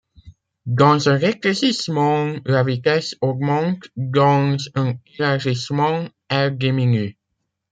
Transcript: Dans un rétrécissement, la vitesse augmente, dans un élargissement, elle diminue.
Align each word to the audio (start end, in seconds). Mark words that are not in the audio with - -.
Dans 0.65 1.09
un 1.09 1.15
rétrécissement, 1.15 2.33
la 2.45 2.63
vitesse 2.63 3.15
augmente, 3.21 3.89
dans 3.95 4.57
un 4.73 4.95
élargissement, 5.15 6.05
elle 6.27 6.57
diminue. 6.57 7.19